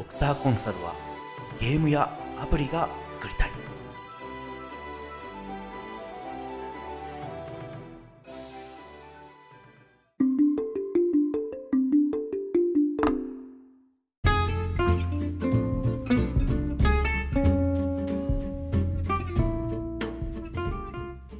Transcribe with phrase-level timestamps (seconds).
[0.00, 0.94] ドクターコンサルは
[1.60, 2.10] ゲームや
[2.40, 3.50] アプリが作りたい。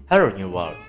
[0.06, 0.82] ハローニューワールド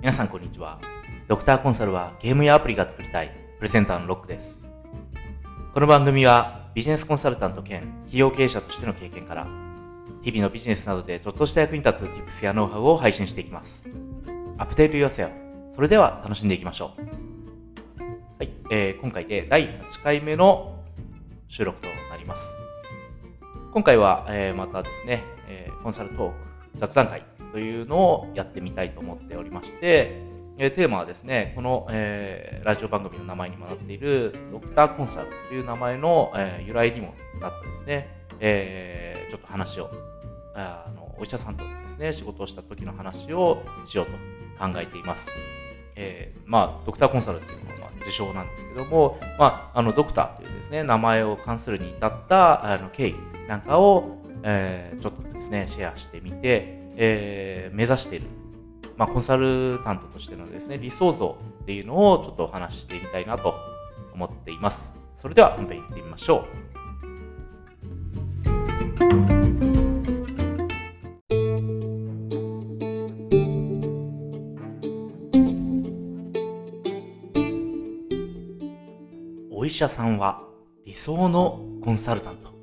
[0.00, 0.80] 皆さんこんにちは。
[1.28, 4.66] ドクターコンサルはゲームやアプリが作りたいプレゼンターのロックです。
[5.72, 9.46] この番組はビジネスコンサルタント兼企業経営者としての経験から
[10.22, 13.90] 日々のビジネスなどでちょっとした役に立つ Tips やノウハウを配信していきます。
[14.56, 15.30] アップデート yourself
[15.70, 17.00] それでは楽しんでいきましょう。
[18.38, 20.78] はい、えー、今回で第8回目の
[21.48, 22.56] 収録となります。
[23.72, 26.34] 今回は、えー、またですね、えー、コンサルトーク
[26.76, 30.22] 雑談会というのをやってみたいと思っておりまして、
[30.64, 38.06] え、テーマはですね、この、えー、ラジオ番組の名前にもなっているドクターコンサルという名前の、えー、由来にもなったですね、
[38.38, 39.90] えー、ちょっと話を、
[40.54, 44.12] あのお医者さんとですね、仕事をした時の話をしようと
[44.64, 45.34] 考えています。
[45.96, 53.16] え、まあ、ドクターコンサルっていうのは、まあ、自称なんですけども、まあ、あの、ドクターというですね、名前を関するに至ったあの経緯
[53.48, 58.26] なんかを、え、ちょっとですね、シェアしてみて、え、目指している、
[58.96, 63.54] まあ、コンサルタントとしてのですね、理想像っていうのをちょっとお話ししてみたいなと
[64.14, 64.98] 思っています。
[65.14, 66.72] それでは本編行ってみましょう。
[79.50, 80.42] お医者さんは
[80.84, 82.61] 理想のコンサルタント。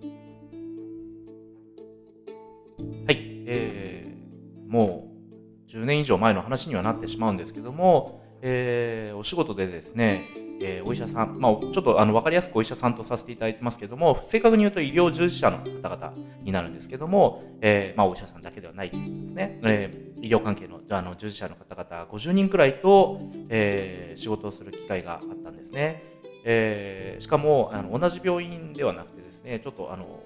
[5.99, 10.29] 以上前の話にはなってしまうんですけども、えー、お仕事でですね、
[10.61, 19.59] えー、お医者さん、まあ、ちょっとあの分かりやすくお医者さんとさせていただいてますけども、正確に言うと医療従事者の方々になるんですけども、えー、まあ、お医者さんだけではないということですね。
[19.63, 26.03] えー、医療関係のあの従事者の方々50人くらいと、え、仕事をする機会があったんですね。
[26.45, 30.21] え、しかもあの同じ病院ではなくてですね、ちょっとあの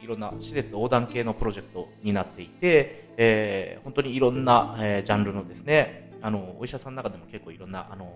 [0.00, 8.12] いろんな施設横断系のプロジェクトになっていて、えー、本当にいろんな、えー、ジャンルのですね、あの、お医者さんの中でも結構いろんな、あの、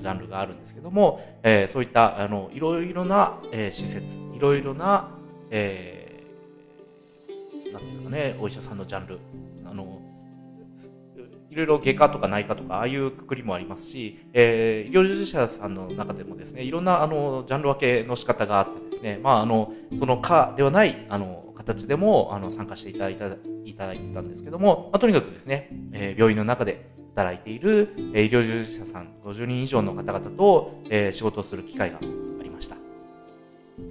[0.00, 5.08] ジャンルがあるんですけども、えー、そういった、あの、いろいろな、えー、施設、いろいろな、
[5.50, 9.18] えー、なんですかね、お医者さんのジャンル、
[11.54, 23.28] いろいろ外科とか内科とか、ああいうくくりもありますし、えー、医療従事者さんの中でもですね、いろんな、あの、ジャンル分けの仕方があってですね、まあ、あの、その科ではない、あの、形でも、あの、参加していただいた、
[23.64, 32.00] いただいてたんですけども、まあ、とにかくですね、えー、病院の中で働いている、えー、医療従事者さん50人以上の方々と、えー、仕事をする機会があ
[32.42, 32.74] りました。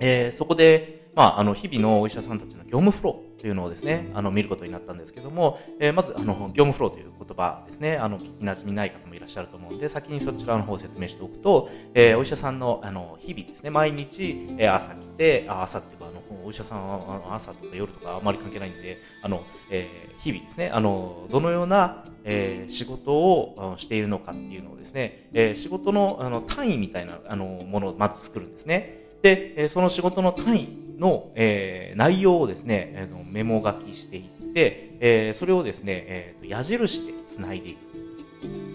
[0.01, 29.03] えー、そこで、まあ、あの、日々のお医者さんたちの業務フロー、というのをですね、あの、見ることになったんですけども、えー、まず、あの、業務フローという言葉ですね、あの、聞き馴染みない方もいらっしゃると思うんで、先にそちらの方を説明しておくと、えー、お医者さんの、あの、日々ですね、毎日、えー、朝来て、あ朝っていうか、あの、お医者さんは朝とか夜とかあまり関係ないんで、あの、えー、日々ですね、あの、どのような、えー、仕事をしているのかっていうのをですね、えー、仕事のあの単位みたいなあのものをまず作るんですね。
[29.21, 37.77] で、その仕事の単位の、えー、内容をですね、えー、メモ書きしていって、えー、それをですね、えー、矢印で繋いでいく。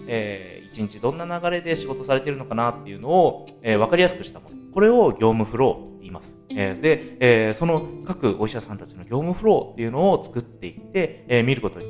[0.07, 4.55] えー、一日どんな流れで仕事されているのかなっていうのを、えー、分かりやすくしたもの。
[4.73, 6.43] これを業務フローと言います。
[6.49, 11.85] えー、で、えー、その各お医者さんたちの業務フローっていうのを作っていって、えー、見ることに、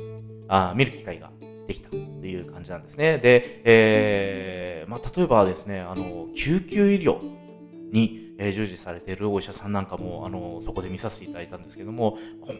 [0.48, 1.30] あ見る機会が
[1.66, 3.18] できたという感じなんですね。
[3.18, 7.18] で、えー、まあ、例えばですね、あの、救急医療
[7.92, 12.16] に、え従事されているお医者さんなんかも、あの、そこで見させていただいたんですけども、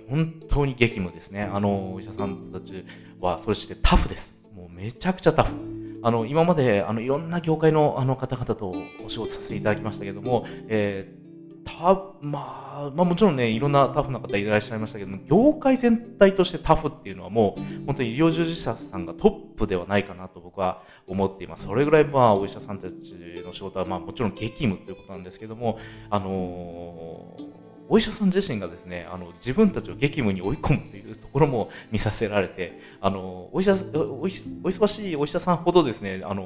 [0.08, 1.42] 本当に激務ですね。
[1.42, 2.84] あの、お医者さんたち
[3.18, 4.46] は、そしてタフです。
[4.54, 5.54] もうめちゃくちゃタフ。
[6.02, 8.74] あの、今まで、あの、いろんな業界の、あの、方々と
[9.04, 11.19] お仕事させていただきましたけども、えー、
[11.64, 12.38] た、ま
[12.74, 21.66] あ、まあもちろんね、いろんなタフな方いらっしゃいましたけども、業界全体としてタフっていうのはもう、本当に医療従事者さんがトップではないかなと僕は思っています。
[21.66, 23.14] それぐらい、まあ、お医者さんたち
[23.44, 25.78] の仕事は、まあ、もちろん激務ということなんですけども、
[26.10, 27.60] あのー
[27.92, 36.42] お医者さん自身がですね、あの、自分たちを激務に追い込むというところも見させられて、あの、お医者、お忙しいお医者さんほどですね、あの、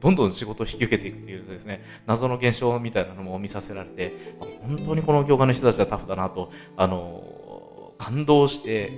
[0.00, 4.12] どんどん仕事を引き受けていくというですね、謎の現象みたいなのも見させられて、
[4.62, 8.92] 本当にこの業界の人たちはタフだなと、あの、感動して、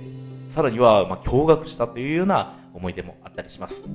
[0.47, 3.87] さらには、まあ、驚愕したというような思い出もあったりします。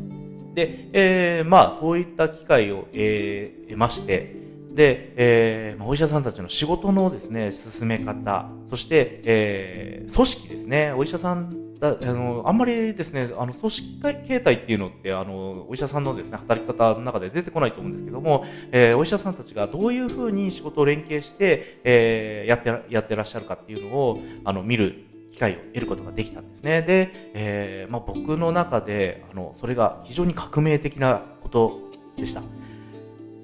[0.55, 4.47] で、えー、まあ、そういった機会を、えー、得まして、
[4.78, 26.82] で、えー、お医者さんたちの仕事のですね、進め方、そして、えー、組織ですね、お医者さんだあのあんまりですね、あの組織形態っていうのって、あのお医者さんのですね働き方の中で出てこないと思うんですけども、えー、お医者さんたちがどういうふうに仕事を連携して、えー、やってやってらっしゃるかっていうのをあの見る機会を得ることができたんですね。
[26.82, 31.81] で、えーまあ、僕の中であのそれが非常に革命的なこと
[32.16, 32.42] でした。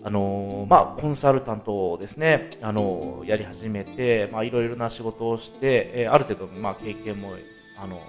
[0.07, 7.37] あのまあ、コンサルタントをですね、あのやり始めて、まあ、いろいろな仕事をして、えー、ある程度の、まあ、経験も、
[7.79, 8.01] あの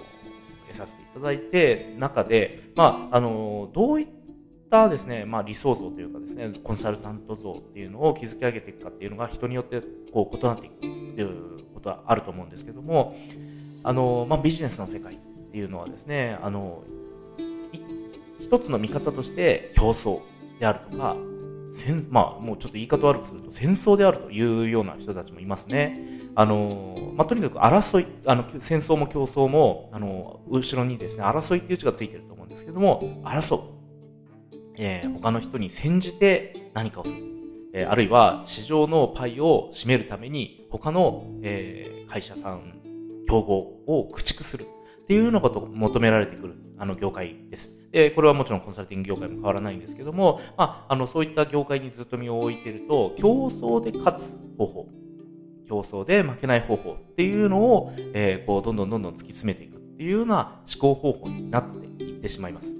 [0.66, 4.08] 得させていただいて、中で、まあ、あのどういっ
[4.70, 9.82] たですね、まあ、理想像というかですね、コンサルタント像っていうのを築き上げていくかっていうのが人によって
[10.12, 13.16] こう異なっていくっていうことはあると思うんですけども、
[13.82, 15.18] あの、まあ、ビジネスの世界っ
[15.50, 16.82] ていうのはですね、あの、
[18.38, 20.20] 一つの見方として競争
[20.60, 21.16] であるとか、
[21.70, 26.16] 戦まあ、もうちょっと言い方悪くすると戦争であるというような人たちもいますね。
[26.34, 33.60] あの、まあ、とにかく争い、あの、戦争も競争も、あの、後ろにですね、争いっていう字がついてると思うんですけども、争う。
[34.78, 37.22] えー、他の人に煎じて何かをする。
[37.72, 42.80] えー、あるいは市場のパイを占めるために他の、えー、会社さん、
[43.26, 44.66] 競合を駆逐する。
[45.06, 47.92] っていうようなことを求められてくる、あの、業界です。
[47.92, 54.88] で、これはもちろんコンサルティング業界も変わらないんですけども、まあ、あの、そういった業界にずっと身を置いてると、競争で勝つ方法、
[55.68, 62.76] 競争で負けない方法っていうのを、えー、こう、どんどんどんどん突き詰めていくっていうような思考方法になっていってしまいます。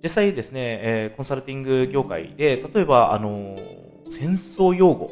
[0.00, 5.10] 実際ですね、えー、コンサルティング業界で、例えば、あのー、戦争用語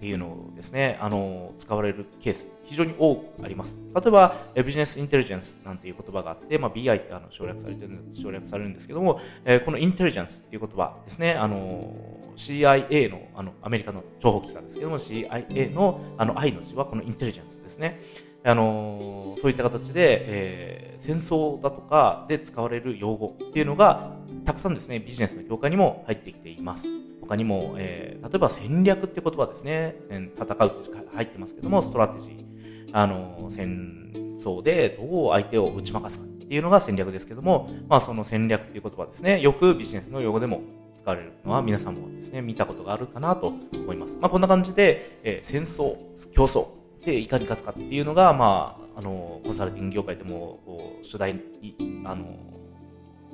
[0.00, 3.82] っていうのをですね、あの、使われるケース、非常に多くあります。
[3.94, 11.92] 例えば、ビジネスインテリジェンスなんていう言葉があって、まあ、BI ってあの省略されてる省略されるんですけども、えー、このインテリジェンスっていう言葉ですね、あの、
[12.34, 18.00] CIA の、あの、アメリカの情報機関ですけども、CIA の、あの、I の字はこのインテリジェンスですね。
[18.42, 24.16] あのそういった形で、えー、戦争だとかで使われる用語っていうのが、
[24.46, 26.88] たくさんですね、ビジネスの業界にも入ってきています。
[27.30, 29.94] 他にも、えー、例えば戦略って言葉ですね。
[30.36, 32.44] 戦うって入ってますけども、ストラテジー。
[32.92, 39.40] あの、戦争でどう相手を打ち負かすかっていうのが戦略ですけども、まあその戦略っていう言葉ですね。
[39.40, 40.62] よくビジネスの用語でも
[40.96, 44.18] 使われるのは皆さんもですね、見たことがあるかなと思います。
[44.20, 45.98] まあこんな感じで、えー、戦争、
[46.32, 46.66] 競争
[47.04, 52.24] でいかに勝つかっていうのが、まあ、あの、コンサルティング業界でも、こう、主題に、あの、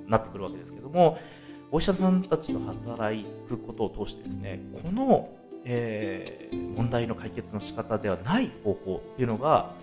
[0.06, 1.16] なってくるわけですけども、
[1.72, 5.30] お医者さんたちと働くことを通してですね、この、
[5.64, 9.74] えー、問題の解決の仕方ではない方法っていうのが、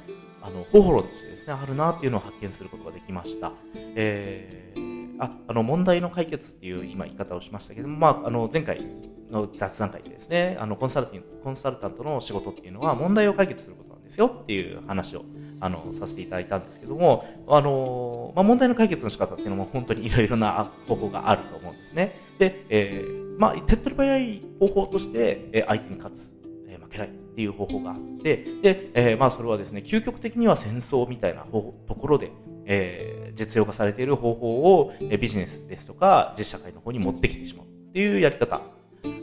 [0.41, 3.51] あの、方法論としてですね、あるなっていうのを発見することができました。
[3.75, 8.85] えー、あ、あの、問題の解決っていう今言い方をしましたけども、まあ、あの、前回
[9.29, 15.25] の雑談会でですね、あの、コンサルティン、コンサルタントの仕事っていうのは問題を解決することなんですよっていう話を
[15.63, 22.19] あの、させていただいたんですけども、あの、まあ、問題の解決の仕方っていうのも本当にいろいろな方法があると思うんですね。
[22.37, 26.33] で、えー、まあ、手っ取り早い方法として、え相手に勝つ、
[26.67, 32.31] え負けないっていう方法があって、で、えー、まあ、それはですね、究極的には戦争みたいな方ところで、
[32.65, 38.61] えー、実用化されている方法を、えビジネスですとか、実社会の方に持ってきてしまうっていうやり方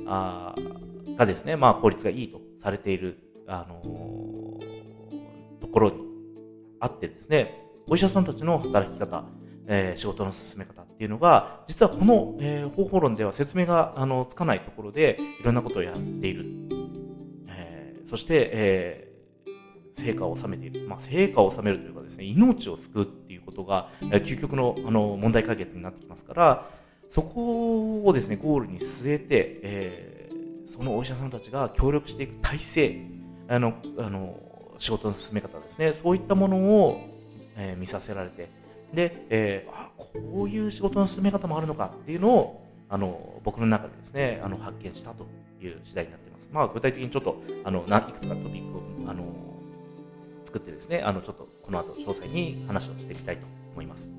[0.07, 0.55] あ
[1.17, 6.10] がですね、まあ、効率がいいとされている、あのー、ところに
[6.81, 9.25] あってですね、お医者さんたちの働き方、
[9.67, 16.47] えー、仕事の進め方っていうのが、実はこの、えー、方法論では説明があのつかないところで、いろんなことをやっている。
[17.49, 19.51] えー、そして、えー、
[19.93, 20.89] 成果を収めている。
[20.89, 26.71] まあ、成果を収めるというかですね、命を救うっていうことが、えー、究極のあの問題解決になってきますから、
[27.09, 33.07] そこをですね、ゴールに据えて、えー、そのお医者さんたちが協力していく体制、
[33.49, 34.50] あの、あの、
[34.81, 37.01] 仕事の進め方ですね、そういったものを、
[37.57, 38.49] えー、見させられて、
[38.93, 40.09] で、えー、あ、こ
[40.45, 45.27] ういう仕事の進め方もあるのかっていうのを、あの、僕の中でですね、あの、発見したと
[45.63, 46.51] いう時代になっています。
[46.51, 49.25] まあ、具体的にちょっと、あの、いくつかトピックを、あの、
[50.45, 54.15] 作ってですね、あの、ちょっとこの後詳細に話をしてみたいと思います。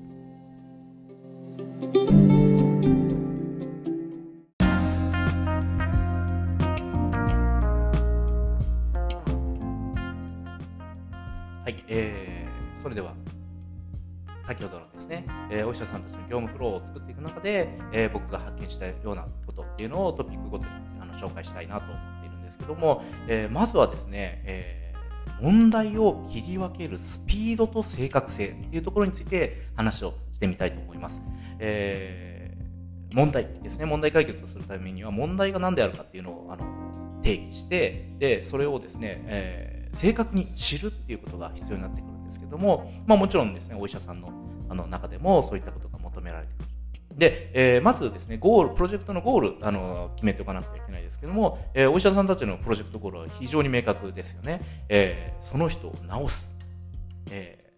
[11.94, 13.12] えー、それでは、
[14.44, 20.70] 先ほどのですね、えー、お医者さんたちの業務フローを作っていく中で、えー、僕が発見したようなことっていうのをトピックごとに
[21.00, 24.94] あの紹介したいなと思っているんですけども、え、まずはですね、え、
[25.42, 31.20] 問題を切り分けるスピードと正確性っていうところについて話をしてみたいと思います。
[31.58, 32.56] え
[33.12, 44.30] 問題ですね、問題解決をするためには、問題が何であるかっていうのを、あの、定義して、で、それをですね、えー、正確に知るっていうことが必要になってくるんですけども、まあもちろんですね、お医者さんの
[44.68, 46.68] あの中でもそういったことが求められてくる。
[47.14, 54.62] で、えー、まずですね、ゴール、プロジェクトのゴール、あの、決めておかなくてはいけないですけども、えー、お医者さんたちのプロジェクトゴールは非常に明確ですよね。
[54.88, 55.94] えー、その人を
[56.26, 56.58] 治す。
[57.30, 57.70] え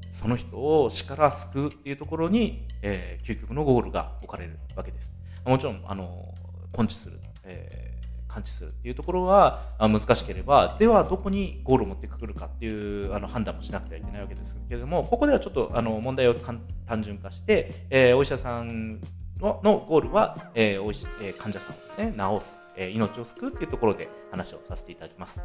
[0.00, 5.12] ー、その人を死から救うっていうところに、えー、究極のゴールが置かれるわけです。
[5.44, 6.34] もちろん、あの、
[6.76, 7.97] 根治する、えー
[8.28, 16.60] 感知するっていうところは難しければ、ではどこにゴールを持ってくるかっていうあの判断もしなくてはいけないわけですけれども、ここではちょっとあの問題を単
[17.02, 19.00] 純化して、えー、お医者さん
[19.40, 25.42] ののゴールは、えーおいしえー、患者さんをですね、治す、えー、命を救うっていうところで話をさせていただきます。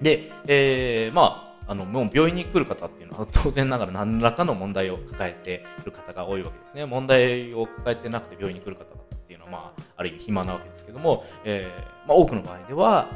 [0.00, 6.86] で、えー、まあ、あの、もう病院に来る方っていうのは当然ながら何らかの問題を抱えている方が多いわけですね。
[6.86, 9.19] 問題を抱えてなくて病院に来る方っていうのは、
[9.50, 13.08] まあ、ある意味暇なわけですけども、えー、まあ、多くの場合では、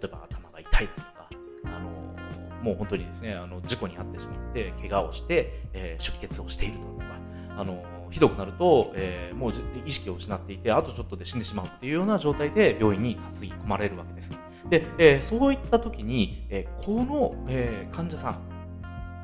[0.04, 1.28] えば頭が痛いとか、
[1.64, 7.16] あのもう本当にですね、あの、事故に遭ってしまって、怪我をして、えー、出血をしているとか、
[7.58, 9.52] あのひどくなると、えー、もう
[9.84, 14.34] 意識を失っていて、あとちょっとで死んでしまうっていうような状態で病院に担ぎ込まれるわけです。
[14.68, 18.36] で、えー、そういった時に、えー、この、え患者さん、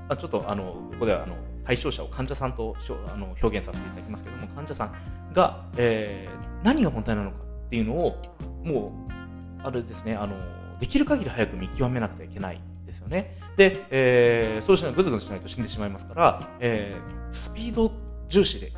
[0.09, 2.77] あちょっとあのここではあの対象者を患者さんと
[3.13, 8.17] あの表現させていただきますけども、患者さんが、えー、何が問題なのかっていうのを、
[8.65, 10.35] もう、あれですね、あの、
[10.81, 13.39] できる限り早く見極めなくてはいけないですよね。
[13.57, 17.93] で、えー、そうしないとぐずぐずしないと死んでしまいますから、えー、スピード
[18.29, 18.73] 重視で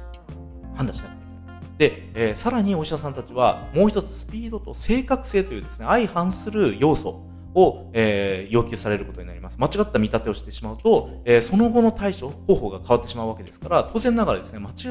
[0.74, 1.90] 判断しなくていい。
[1.90, 7.22] で、えー、さらにお医者さんたちは、もう一つスピードと正確性というですね、相反する要素
[7.54, 9.58] を、えー、要求されることになります。
[9.58, 14.88] 間違った見立てをしてしまうと、えー、その後の対処、方法が変わってしまうわけですから、当然ながらですね、間違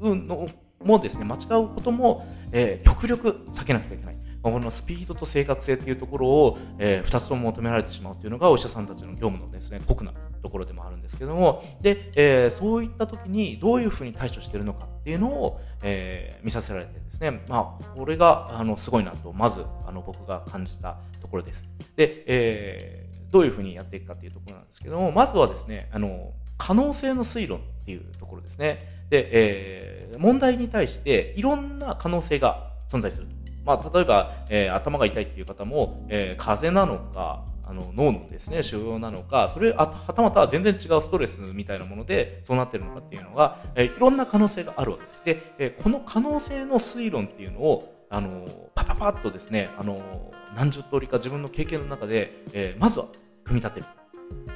[0.00, 0.48] うの
[0.84, 4.16] もですね、間違うことも、えー、極力避けなくてはいけない。
[4.42, 10.12] このスピードと正確性というところを、えー、2つとも求められてしまうというのがお医者さんたちの業務のですね、酷な
[10.42, 21.66] ところでもあるんですけども、で、えー、そういった時にどういうふうに対処しているのかっていうのを、えー、見させられてですね、まあ、これが、あの、すごいなと、まず、あの、僕が感じたところです。
[21.96, 29.06] で、えー、どういうふうにやっていくかっていうところなんですけども、まずはですね、あの、可能性の推論っていうところですね。
[29.10, 33.26] で、えー、問題に対していろんな可能性が存在する。
[33.64, 45.24] まあ、例えば、えー、頭が痛いっていう方も、えー、風邪なのか、あの脳のですね、腫瘍なのか、それあはたまた全然違うストレスみたいなものでそうなってるのかっていうのが、えー、いろんな可能性があるわけです。
[45.24, 53.06] で、えー、この可能性の推論っていうのを、あのパパパッとですね、あの何十通りか自分の経験の中で、えー、まずは
[53.44, 53.86] 組み立てる。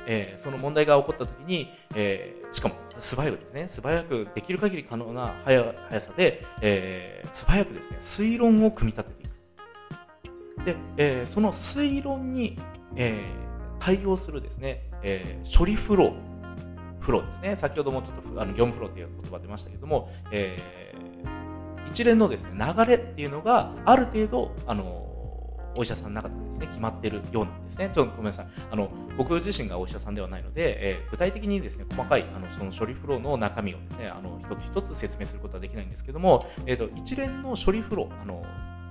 [0.06, 10.64] えー、その問題が起こった時に、えー、しかも素早くですね、素早くできる限り可能な速さで、えー、素早くですね、推論を組み立てていく。
[10.64, 12.58] で、えー、その推論に、
[12.96, 17.56] えー、対応するですね、えー、処理フロー、フローですね。
[17.56, 25.06] 先ほどもちょっとあの業務フローという言葉出ましたけども、えー、一連のですね、流れっていうのがある程度、あの
[25.76, 27.90] お医者さんの中でですね、決まってるようなんですね。
[27.92, 28.46] ちょっとごめんなさい。
[28.70, 38.42] あの、僕自身がお医者さんではないので、えー、具体的にですね、細かい、あの、その処理フローの中身をですね、あの、一つ一つ説明することはできないんですけども、えっ、ー、と、一連の処理フロー、あの、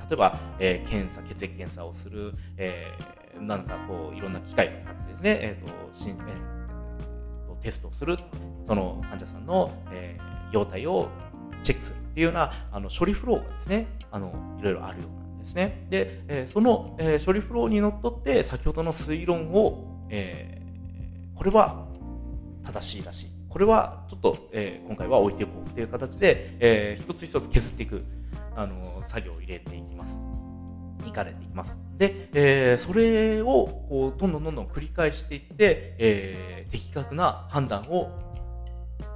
[0.08, 8.18] 例えば、えー、検査、血液検査をする、えー、なんかこう、いろんな機械を使ってですね、えっ、ー、と、しん、えー、テストをする、
[8.64, 11.10] その患者さんの、えー、容体を
[11.64, 15.86] チェックするっていうような、あの、処理フローがですね、あの、いろいろあるようなですね。
[15.90, 20.62] で、えその、え処理フローにのっとって、先ほどの推論を、え
[21.36, 21.88] これは
[22.64, 23.28] 正しいらしい。
[23.48, 28.04] これはちょっと、え今回は置いておこうという形で、え一つ一つ削っていく、
[28.56, 30.20] あの作業を入れていきます。
[31.08, 31.80] いかれていきます。
[31.98, 33.46] で、えー、それを
[33.90, 38.10] こうどんどんどんどん繰り返していって、えー、的確な判断を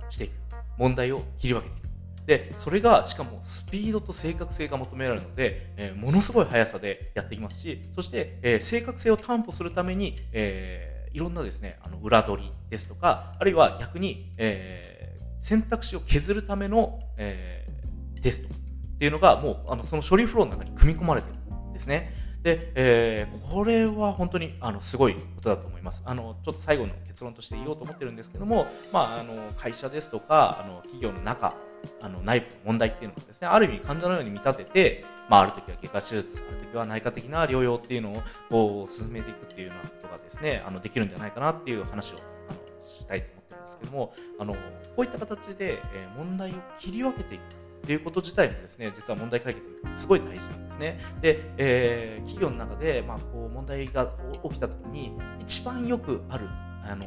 [0.09, 0.39] していく。
[0.79, 1.89] 問題を切り分けていく。
[2.25, 18.57] で、それが、しかもスピードと正確性が求められるので、えー、ものすごい速さでやっていきますし、そして、えー、正確性を担保するために、えー、いろんなですね、あの、裏取りですとか、あるいは逆に、えー、選択肢を削るための、えー、テストっ
[18.99, 21.38] ていうのが、もう、あの、その処理フローの中に組み込まれてる
[21.73, 22.13] ですね。
[22.43, 26.03] で、えー、これは本当にあのすごいことだと思います。
[26.05, 31.53] あのちょっと最後の結論として言おうと思ってるんですけども、まあ、あの会社ですとかあの企業の中
[32.01, 42.17] あの内部の問題っていうのをですね、ある意味患者のように見立てて、まあ、ある時は外科手術、ある時は内科的な療養っていうのをこう進めていくっていうようなことがですね、あのできるんじゃないかなっていう話を
[42.49, 44.59] あのしたいと思ってるんですけども、あの、こ
[44.97, 47.41] ういった形で、え問題を切り分けていく
[47.79, 50.99] っていうこと自体もですね、実は問題解決すごい大事なんですね。
[51.21, 56.47] で、えー、企業の中で、まあ、こう問題が起きた時に、一番よくある、
[56.83, 57.05] あの、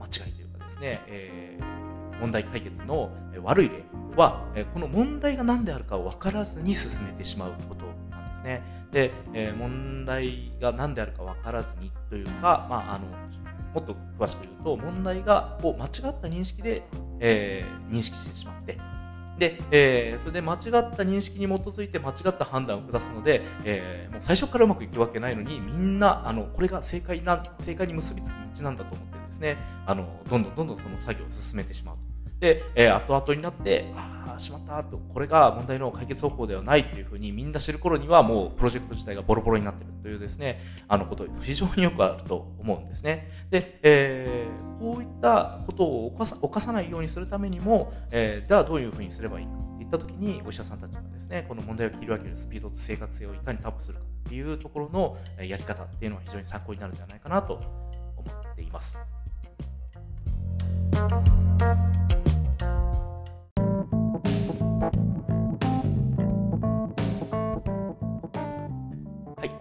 [0.00, 3.10] 間違いというかですね、えー、問題解決の
[3.42, 3.84] 悪い例
[4.16, 8.62] は、この問題が何であるかを分からずに進めてしまうことなんですね。
[8.90, 13.06] で、えー、問題が何であるか分からずにというか、まあ、あの、
[13.74, 16.82] もっと詳しく言うと、問題がを間違った認識で、
[17.20, 18.78] えー、認識してしまって、
[19.38, 20.60] で、えー、それで間違っ
[20.96, 29.56] た認識に基づいて間違った判断を下すので、えー、もう最初からうまくいくわけないのに、みんな、あの、これが正解な、正解に結びつく道なんだと思ってですね、
[29.86, 32.07] あの、どんどんどんどんその作業を進めてしまうと。
[32.40, 43.30] で、えー、後々になって、ああ、しまったと、これが問題の解決方法ではないというふうにみんな知る頃にはもうプロジェクト自体がボロボロになっているというですね、あのこと非常によくあると思うんですね。
[43.50, 57.54] で、えー、こういったことを犯さ犯さないようにするためにも、えー、ではどういうふうにすればいいかっていったときに、お医者さんたちがですね、この問題を切り分けるスピードと正確性をいかにタップするかっていうところのやり方っていうのは非常に参考になるんではないかなと
[58.16, 59.17] 思っています。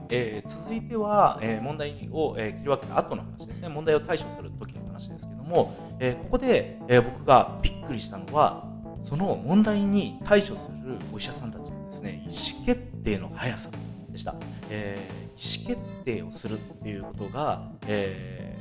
[0.10, 3.70] えー、続いては、えー、問題を、えー、切り分けた後の話ですね。
[3.70, 8.66] 問題を対処する時の話ですけども、えここで、え僕がびっくりしたのは、
[9.02, 13.70] その問題に対処するお医者さんたちのですね、意思決定の速さ
[14.10, 14.36] でした。
[14.70, 18.58] え意思決定をするっていうことが、え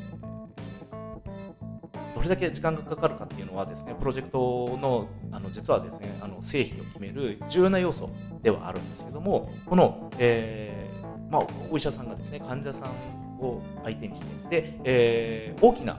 [2.14, 8.10] どれだけ時間がかかるかっていうのはですね、プロジェクトの、あの、実はですね、あの、成否を決める重要な要素
[8.42, 12.90] ではあるんですけども、この、えーまあ、お医者さんがですね患者さん
[13.40, 15.98] を相手にしてで、えー、大きな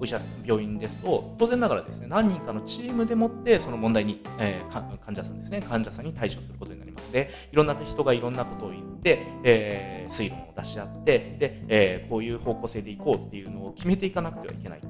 [0.00, 14.80] お医者病院ですと当然ながらですね何人かのチームでもってその問題に、えー、患者さんですね患者さんに対処することになりますでいろんな人がいろんなことを言って、えー、推論を出し合ってで、えー、こういう方向性でいこうっていうのを決めていかなくてはいけない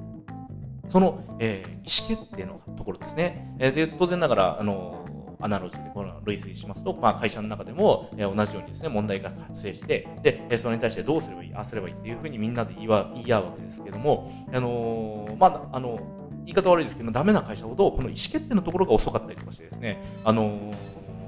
[0.87, 3.55] その、えー、意思決定のところですね。
[3.59, 5.05] えー、で当然ながらあの
[5.41, 15.99] アナロジーでこの類推しますと、まあ、会社の中でも、え同じようにですね、問題が発生して、で、えそれに対してどうすればいい、ああすればいいっていうふうにみんなで言い言い合うわけですけども、あのー、まあ、あの、
[16.45, 20.75] 言い方悪いですけど、ダメな会社ほど、この意思決定のところが遅かったりとかしてですね、あのー、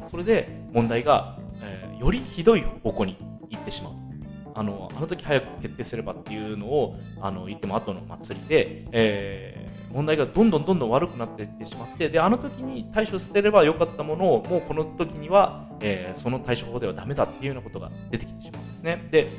[0.06, 3.18] それで問題が、え、よりひどい方向に
[3.50, 4.01] 行ってしまう。
[4.56, 19.08] あの、あの時早く決定すればっていうのを、あの、言っても後の祭りで、えー、問題がどんどんどんどん悪くなっていってしまって、で、あの時に対処してればよかったものを、もうこの時には、えー、その対処法ではダメだっていうようなことが出てきてしまうんですね。
[19.12, 19.30] で、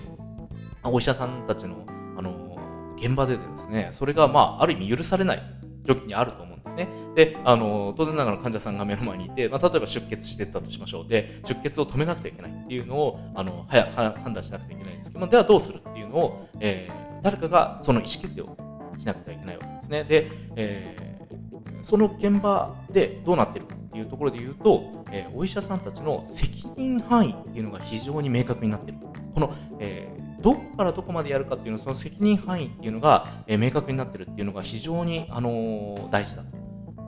[0.85, 2.57] お医者さんたちの、あの、
[2.97, 5.43] 現場でですね、それが、まあ、ある意味許されない
[5.87, 6.89] 時にあると思うんですですね。
[7.15, 11.09] で、あの、当然ながら患者さんが目の前にいて、まあ、例えば出血してったとしましょう。
[11.09, 18.57] で、出血を止めなくてはいけないっていうのを、あの、はや、は判断しなくてはいけないんですけども、ではどうするっていうのを、えー、誰かがその意思決定を
[18.99, 20.05] しなくてはいけないわけですね。
[20.05, 28.99] で、えー、その現場でどうなってるかっていうところで言うと、えー、お医者さんたちの責任範囲っていうのが非常に明確になってる。
[29.35, 36.57] この、えー、どこからどこまでやるかっていうのその責任範囲っていうのが、えー、明確になってるっていうのが非常に、あの、大事だと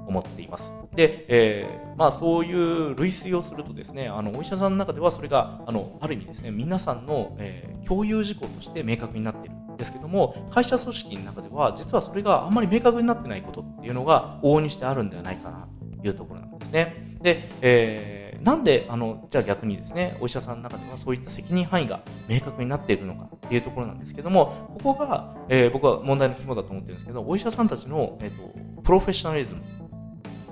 [0.06, 0.72] 思っています。
[0.94, 15.68] で、えー、まあそういう類推をするとですね、あの、お医者さんの中ではそれが、あの、ある意味ですね、皆さんの、えー、共有事項として明確になっているんですけども、会社組織の中では、実はそれがあんまり明確になってないことっていうのが往々にしてあるんではないかな
[16.00, 17.16] というところなんですね。
[17.22, 29.62] で、えーなんで、あの、じゃあ逆にですね、お医者さんの中ではそういった責任範囲が明確になっているのかっていうところなんですけども、ここが、えー、僕は問題の肝だと思ってるんですけど、お医者さんたちの、えっ、ー、と、プロフェッショナリズム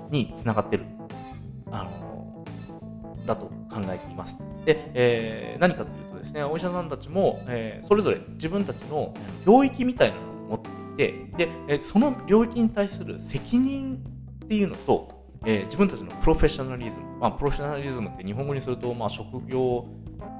[0.09, 0.85] につながってる、
[1.69, 2.45] あの、
[3.27, 4.43] だと考えています。
[4.65, 9.13] で、えー、何かというとですね、お医者さんたちも、えー、それぞれ自分たちの
[9.45, 14.03] 領域みたいなのを持っていて、で、その領域に対する責任
[14.45, 19.85] っていうのと、えー、自分たちのプロフェッショナリズム、まあ、プロフェッショナリズムって日本語にすると、まあ、職業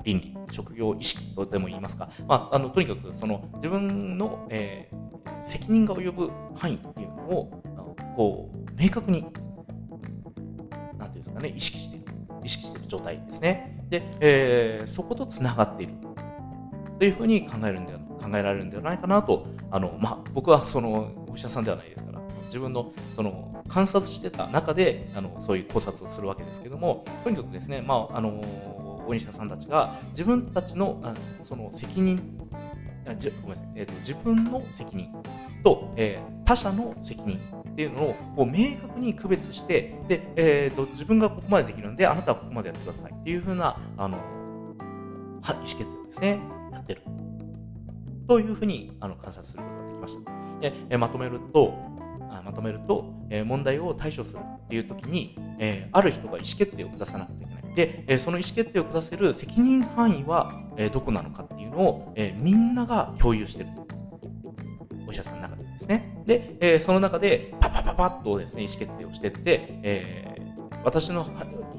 [0.04, 7.64] 倫理、職業意識とでも言いますか、まあ、あのとにかくその自分の、えー、責任が及ぶ範囲っていうのを
[8.18, 9.26] こう明確に
[10.98, 12.06] 何ていうんですかね、意識している、
[12.44, 13.86] 意識してる状態ですね。
[13.90, 15.94] で、えー、そこと繋がっている。
[17.00, 22.20] というふうに考えるんで考えられるんではないかなと、あの、まあ、僕はその、お医者さんではないですから、
[22.54, 32.38] 自分のその観察してた中であのそういう考察をするわけですけどもとにかくですね、まあ、あのお医者さんたちが自分たちのあのその責任
[33.18, 35.12] じごめんなさい、えーと、自分の責任
[35.64, 37.40] と、えー、他者の責任
[37.74, 44.18] っていうのをこう明確に区別して、で、えーと、自分がここまでできるんで、あなたはここまでやってくださいっていうふうな、あの、
[45.42, 46.40] は意思決定をですね、
[46.72, 47.02] やってる。
[48.28, 50.32] というふうにあの観察することができました。
[50.62, 51.74] で、えまとめると、
[52.42, 57.76] まとめると、え問題を対処するっていう時に、えある人が意思決定を下さなくてはいけない。
[57.76, 63.70] で、えその意思決定を下せる責任範囲は、えどこなのかっていうのを、えみんなが共有してる。
[65.08, 66.24] お医者さんの中でですね。
[66.26, 70.36] で、えその中で、パパパパッとですね、意思決定をしてって、え
[70.84, 71.24] 私の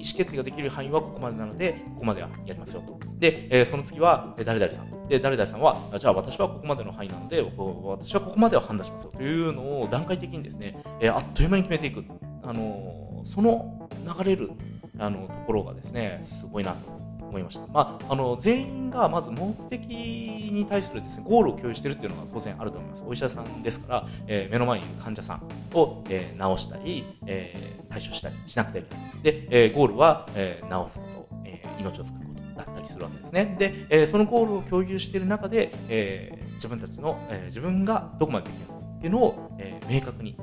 [0.05, 3.01] 意思決定ができる範囲はここまでなので、ここまではやりますよと。
[3.19, 5.09] で、えー、その次は、誰々さん。
[5.09, 12.05] で、誰々さんは、じゃあ私はここまでの範囲なので、私はここまでは判断しますよというのを段階的にですね、えー、あっという間に決めていく。
[12.43, 14.51] あのー、その流れる、
[14.99, 17.04] あの、ところがですね、すごいなと
[17.35, 17.67] 思いました。
[17.73, 23.05] まあ、あの、全員がまず目的に対するですね、ゴールを共有しているっていうのが当然あると思います。
[23.07, 25.43] お医者さんですから、えー、目の前にいる患者さん
[25.77, 29.23] を、えー、治したり、えー、対処したりしなくてはいけない。
[29.23, 33.57] で、えー、ゴールは、えー、治すこと、えー、命を救うことだったりするわけですね。
[33.59, 40.39] で、えー、そのゴールを共有している中で、えー、自分たちの、えー、自分がどこまでできるかっていうのを、えー、明確に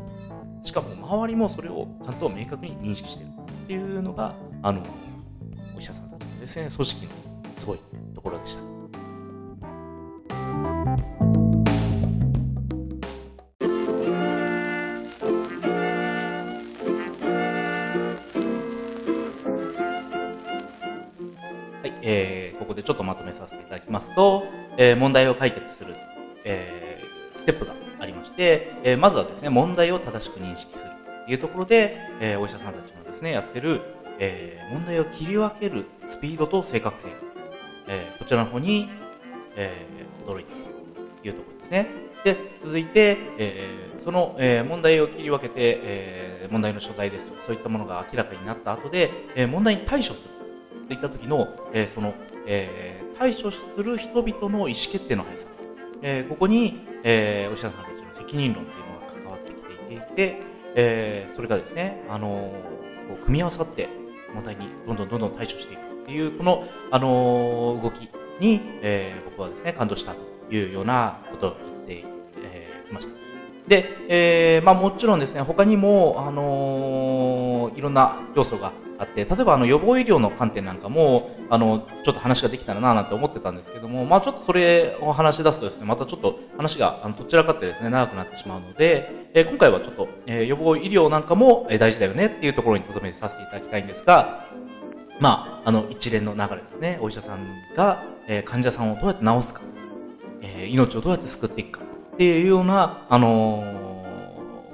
[0.61, 4.83] しかも周りもそれをちゃんと明確に認識しているっていうのが、あの、
[5.75, 6.10] お医者さん
[6.41, 7.11] ですね、組織の
[7.55, 7.79] すごい
[8.15, 8.63] ところでした。
[8.63, 8.67] は
[21.85, 24.43] い、えー、ここでちょっとまとめさせていただきますと、
[24.77, 25.93] えー、問題を解決する、
[26.43, 30.91] えー、ステップがありまして、えー、まずはですね、問題を正しく認識する
[31.27, 37.09] というところで、えー、お医者さんたちのですね、やってるえー、問題を切り分けるスピードと正確性、
[37.87, 38.87] えー、こちらの方に、
[39.55, 41.87] えー、驚いたというところですね。
[42.23, 52.13] で、続いて、えー、その、えー、問題を切り分けて、えー、問題の所在ですとか、そういったものが明らかになった後で、えー、問題に対処するといった時の、えー、その、
[52.45, 55.47] えー、対処する人々の意思決定の速さ、
[56.03, 60.41] えー、ここに、えー、お医者さんたちの責任論っていうのが関わってきていて、
[60.75, 63.89] えー、それがですね、あのー、こう組み合わさって、
[64.33, 70.19] 問題にどんどんどんどん対処していくっていう、この、あの、動きに、えー、僕はですね、感動したと
[70.53, 71.55] いうようなことを
[71.87, 72.05] 言ってき、
[72.43, 73.13] えー、ました。
[73.67, 94.45] で、えー、まあもちろんですね、他にも、あの、いろんな要素があって、例えばあの予防医療の観点なんかも、あの、ちょっと話ができたらななんて思ってたんですけども、まあちょっとそれを話し出すとですね、またちょっと話があのどちらかってですね、長くなってしまうので、えー、今回はちょっと、えー、予防医療なんかも、え大事だよねっていうところに留めさせていただきたいんですが、
[95.19, 99.61] まあ、あの一連の流れですね、お医者さんが、えー、患者さんをどうやって治すか、
[100.41, 103.63] えー、命をどうやって救っていくかっていうような、あの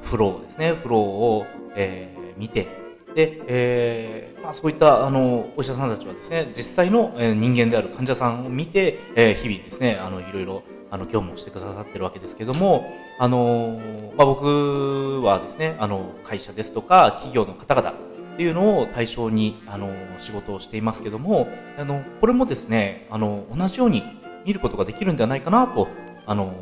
[0.03, 1.45] ー、フローですね、フローを、
[1.77, 2.86] えー、見て、
[3.17, 12.85] で、えー、まあそういったあのお医者さんたちはですね、実際の人間である患者さんを見て、えー、日々ですね、あのいろいろあの業務をしてくださってるわけですけども、
[13.17, 13.81] あの
[14.15, 17.93] まあ僕はですね、あの会社ですとか企業の方々っ
[18.37, 24.03] ていうのを対象にあの仕事をしていますけども、あのこれもですね、あの同じように
[24.45, 25.87] 見ることができるんではないかなと、
[26.27, 26.53] あの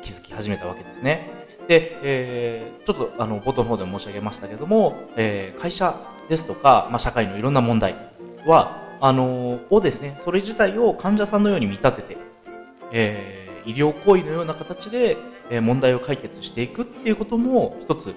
[0.00, 1.39] 気づき始めたわけですね。
[1.70, 5.94] で、えー、ちょっとあの冒頭の方でも申し上げましたけども、えー、会社
[6.28, 7.94] ですとか、まあ、社会のいろんな問題
[8.44, 12.16] は、あのをですね、それ自体を患者さんのように見立てて、
[12.90, 15.16] えー、医療行為のような形で、
[15.48, 18.14] え問題を解決していくっていうことも一つ、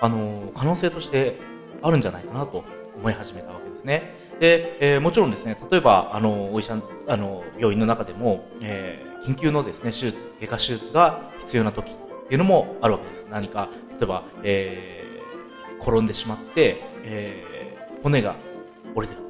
[0.00, 1.38] あの可能性として
[1.82, 2.64] あるんじゃないかなと
[2.96, 4.14] 思い始めたわけですね。
[4.40, 11.92] で、えー、もちろんですね、例えば、あの、お医者、あの、病院の中でも、えー、緊急のですね、手術、外科手術が必要な時、
[12.26, 13.28] っていうのもあるわけです。
[13.30, 18.34] 何か、例えば、えー、転んでしまって、えー、骨が
[18.96, 19.26] 折れてる。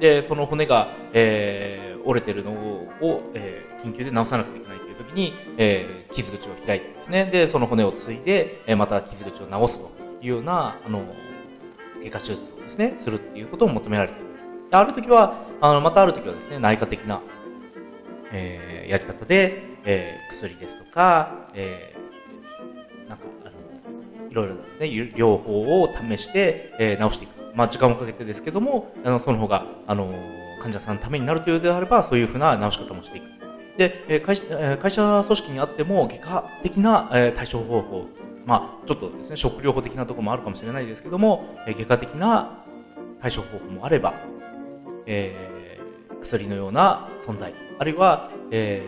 [0.00, 11.04] で、その骨が、えー、折れてるのを、えー、緊急で治さなくてはいけないという時に、えー、傷口を開いてですね、で、その骨を継いで、えー、また傷口を治すというような、あの、
[12.00, 14.26] 外科手術をですね、するっていうことを求められている。
[14.72, 17.20] ある時は、あの、またある時はですね、内科的な、
[18.32, 21.91] えー、やり方で、えー、薬ですとか、え
[23.12, 27.54] なんか、あの、いろいろですね、療法を試して、えー、治していく。
[27.54, 30.14] まあ、時間をかけてですけども、あの、その方が、あの、
[30.60, 33.24] 患者さんのためになるというのであれば、そういうふうな治し方もしていく。
[33.76, 34.44] で、え会社
[34.78, 38.06] 会社組織にあっても、外科的な、え対処方法、
[38.46, 42.64] まあ、ちょっとですね、食療法的なところもあるかもしれないですけども、え外科的な
[43.20, 44.14] 対処方法もあれば、
[45.04, 48.86] えー、薬のような存在、あるいは、え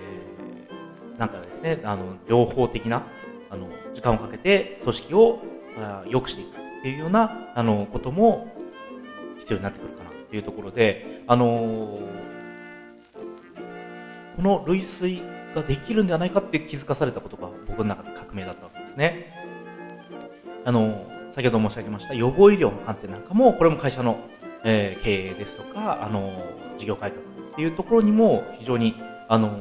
[1.17, 3.07] ー、なんかですね、あの、療法的な、
[3.51, 5.43] あの、時間をかけて組織を
[6.07, 8.49] 良くしていくっていうような、あの、ことも
[9.39, 11.99] 必要になってくるかなっていうところで、あの
[14.37, 15.23] この類推
[15.55, 19.33] ができるんではないかって気づかされたことが僕の中で革命だったわけですね。
[20.65, 24.19] あの、先ほど申し上げました予防医療の観点なんかも、これも会社の、
[24.65, 26.43] えー、経営ですとか、あの、
[26.77, 28.97] 事業改革っていうところにも非常に、
[29.29, 29.57] あの、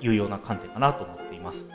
[0.00, 1.70] 有用な観点かなと思っています。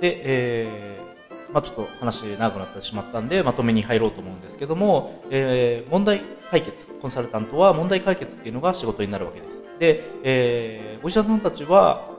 [0.00, 9.64] で、えー、まあちょっと話長くなってしまったんで、まとめに入ろうと思うんですけども、えー、問題解決、コンサルタントは問題解決っていうのが仕事になるわけです。
[9.78, 12.16] で、えー、お医者さんたちは、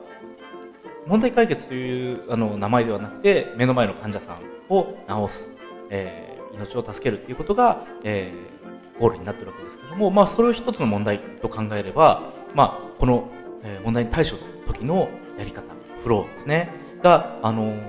[1.07, 4.37] 問題解決というあの名前ではなくて、目の前の患者さん
[4.71, 5.57] を治す、
[5.89, 12.21] えー、命を助けるっていうことが、えー、ゴールになってるわけですけども、まあ、それを一つの問題と考えれば、
[12.53, 13.27] まあ、この、
[13.63, 15.63] えー、問題に対処する時のやり方、
[15.99, 16.69] フローですね、
[17.01, 17.79] が、あのー、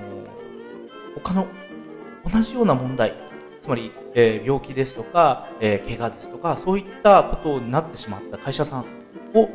[1.15, 1.47] 他の
[2.31, 3.15] 同じような問題、
[3.59, 8.85] つまり、えー、病気ですとか、えー、怪我ですとか、そういったことになってしまった会社さん
[9.33, 9.49] を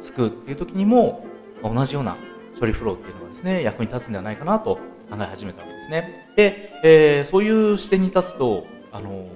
[0.00, 1.26] 救うっていう時にも、
[1.62, 2.16] 同じような
[2.58, 4.76] 処理フローっていうのがですね、役に立つんではないかなと
[5.10, 6.32] 考え始めたわけですね。
[6.36, 9.26] で、えー、そういう視点に立つと、あのー、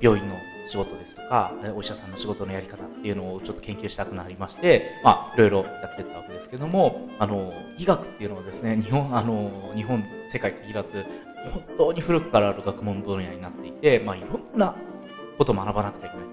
[0.00, 0.36] 病院の
[0.72, 11.04] 仕事ですとか、お医者さんの仕事のやり方っていうのをちょっと研究したくなりまして、まあ、いろいろやってったわけですけども、あの、医学っていうのはですね、日本、あの、日本、世界限らず、
[11.52, 14.74] 本当に古くからある学問分野になっていて、まあ、いろんな
[15.36, 16.26] ことを学ばなくてはいけない。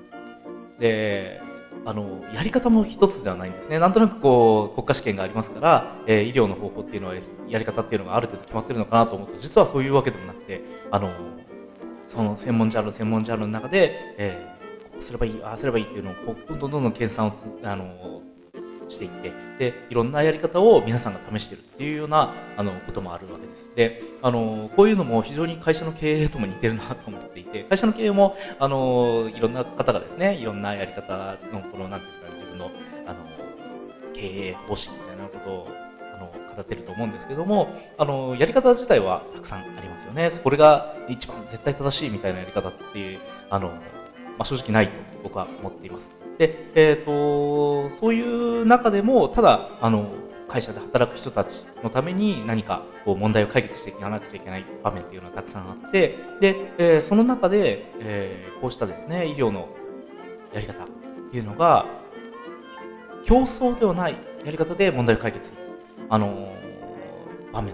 [0.80, 1.42] で、
[1.86, 3.78] あの、やり方も一つではないんですね。
[3.78, 7.16] なんとなくこう、国家試験がありますから、えー、医療の方法っていうのは、
[7.50, 11.12] やり方っていうのがある程度決まってるのかなと思うと、実はそういうわけでもなくて、あの、
[12.10, 18.24] その専門ジャンル、専門ジャンルの中で、えー、こうすればいい、ああすればいいっていうのを、こう、どんどんどんどん計算をつ、あの、
[18.88, 23.76] していって、で、いろんなやり方を皆さんが試してるっていうような、あの、こともあるわけです。
[23.76, 32.72] で、あの、こういうのも非常に会社の経営とも似てるなと思っていて、会社の経営も、あの、いろんな方がですね、いろんなやり方の、この、なんていうんですかね、自分の、
[33.06, 33.20] あの、
[34.16, 35.68] 経営方針みたいなことを、
[36.56, 40.30] 語ってると思うんですけども、あの、やり方自体はたくさんありますよね。
[40.44, 43.76] これが一番絶対正しいみたいなやり方っていう、あの、ま
[44.40, 46.12] あ、正直ないと僕は思っています。
[46.38, 50.10] で、えっ、ー、と、そういう中でも、ただ、あの、
[50.48, 59.70] 会社で働く人たちのために何かこう問題を解決していかなくちゃいけない場面っていうのはたくさんあって、で、えー、その中で、えー、こうしたですね、医療の
[60.52, 60.88] やり方っ
[61.32, 61.86] ていうのが、
[63.24, 65.69] 競争ではないやり方で問題を解決。
[66.10, 66.54] あの
[67.54, 67.74] 場面、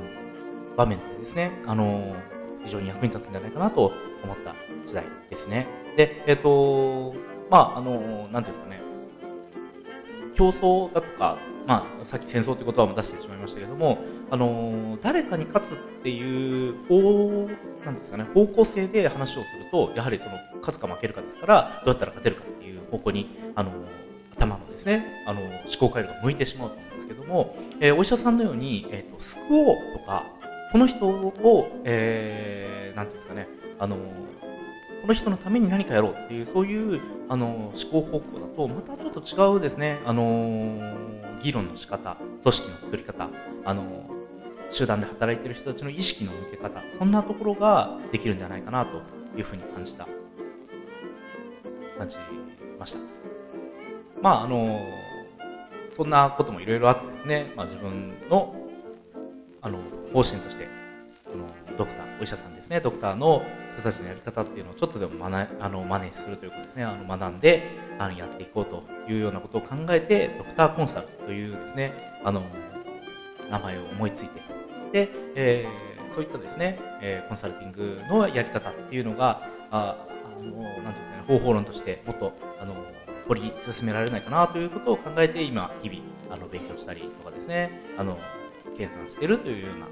[0.75, 2.15] 場面でですね、あの
[2.63, 3.93] 非常に役に立つんじゃないかなと
[4.23, 5.67] 思った時代ですね。
[5.95, 7.15] で、えっ、ー、と、
[7.49, 8.81] まあ、あの、なんていうんですかね、
[10.35, 17.47] 競争だとか、まあ、さっき戦争って言葉も出してしまいましたけども、あの、誰かに勝つっていう方、
[17.85, 23.71] なんですかね、方向性で話をすると、やはりその、勝つか負けるかですから、どうやったら勝てるかっていう方向に、あの、
[24.35, 30.25] 頭のですね、あの、思考回路が向いてしまうと思うんですけども、えー、お医者さんのように、えっ、ー、と、救おうとか、
[30.71, 33.47] この人を、えー、なんていうんですかね、
[33.79, 40.79] あの、この人のために何かやろうっていう、そういう、あの、思考方向だと、またちょっと違うですね、あの、
[41.41, 43.29] 議論の仕方、組織の作り方、
[43.63, 43.83] あの、
[44.69, 49.01] 集団で働いてる人たちの意識の向け方、そんなところができるんじゃないかなと
[49.37, 50.07] いうふうに感じた、
[51.97, 52.17] 感じ
[52.79, 53.24] ました。
[54.25, 54.81] まあ、あの、
[55.91, 58.55] そんなこともいろいろあってですね、まあ自分の、
[59.61, 59.77] あの、
[60.11, 60.67] 方針として、
[61.31, 61.45] その、
[61.77, 63.43] ドクター、お医者さんですね、ドクターの
[63.75, 67.67] 人たちのやり方っていうのをちょっとでも学あの真似するというかですね、あの学んで
[67.99, 72.41] あのやっていこうというようなことを考えて、ドクターコンサルというですね、あの、
[73.51, 74.41] 名前を思いついて、
[74.91, 82.33] で、えー、そういったですね、えー、コンサルティングのやり方っていうのが、ああの、なんですかね、方法論としてもっと、
[83.27, 88.17] 掘り進められないかなということを考えて、今、日々、あの、勉強したりとかですね、あの、
[88.77, 89.87] 計算してるというような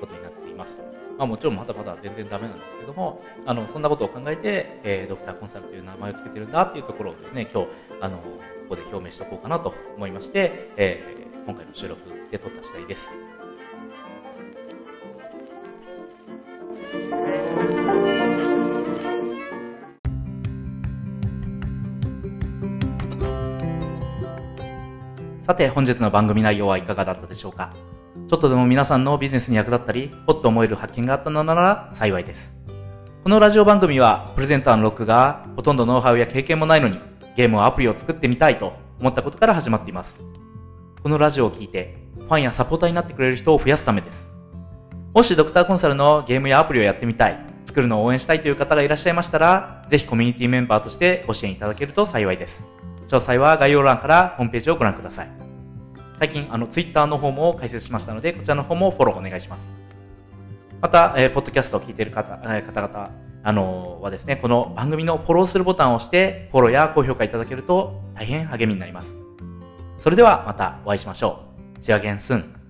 [0.00, 0.82] ことになっています。
[1.16, 7.68] まあ、もちろんまだまだ全然ダメなんですけども、あの、そんなことを考えて、えー、ドクターコンサルという名前を付けてるんだっていうところをですね、今日、
[8.00, 8.24] あの、こ
[8.70, 13.33] こで表明しておこうかなと思いまして、えー、今回の収録で撮った次第です。
[25.44, 27.74] さて、本日の番組内容はいかがだったでしょうか？
[28.30, 32.64] ちょっとでも皆さんのビジネスに役立ったり、ほっと思える発見があったのなら幸いです。
[33.22, 36.98] このラジオ番組は、プレゼンターのロックが、ほとんどノウハウや経験もないのに、
[37.36, 40.24] ゲームをアプリを作ってみたいと思ったことから始まっています。
[41.02, 44.34] このラジオを聞いて、ファンやサポーターになってくれる人を増やすためです。
[45.12, 52.64] もしドクターコンサルのゲームやアプリをやってみたい、作るのを応援したいという方がいらっしゃいましたら、ぜひコミュニティメンバーとしてご支援いただけると幸いです。
[53.06, 55.28] 詳細は概要欄からホームページをご覧ください。
[56.16, 59.72] 最近、あの、ツイッターの方も解説しましたので、こちらの方もフォローお願いします。
[60.80, 63.10] また、えー、ポッドキャストを聞いている方、えー、方々、
[63.42, 69.18] あのー、はですね、この番組のフォローするボタンを押して、フォローや高評価いただけると大変励みになります。
[69.98, 71.40] それではまたお会いしましょ
[71.76, 71.78] う。
[71.80, 72.63] See you again soon.